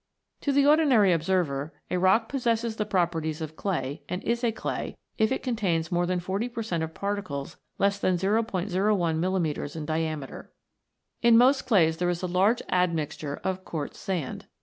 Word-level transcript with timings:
To 0.41 0.51
the 0.51 0.65
ordinary 0.65 1.13
observer, 1.13 1.73
a 1.91 1.99
rock 1.99 2.27
possesses 2.27 2.75
the 2.77 2.87
properties 2.87 3.39
of 3.39 3.55
clay, 3.55 4.01
and 4.09 4.23
is 4.23 4.43
a 4.43 4.51
clay, 4.51 4.97
if 5.19 5.31
it 5.31 5.43
contains 5.43 5.91
more 5.91 6.07
than 6.07 6.19
forty 6.19 6.49
per 6.49 6.63
cent, 6.63 6.81
of 6.81 6.95
particles 6.95 7.57
less 7.77 7.99
than 7.99 8.17
*01 8.17 8.45
mm. 8.71 9.75
in 9.77 9.85
diameter. 9.85 10.51
In 11.21 11.37
most 11.37 11.67
clays 11.67 11.97
there 11.97 12.09
is 12.09 12.23
a 12.23 12.27
large 12.27 12.63
admixture 12.69 13.39
of 13.43 13.63
quartz 13.63 13.99
sand. 13.99 14.47